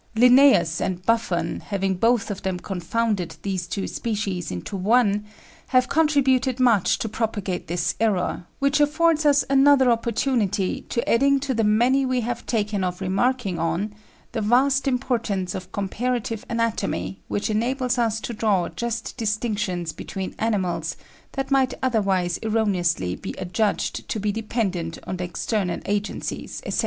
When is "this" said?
7.67-7.93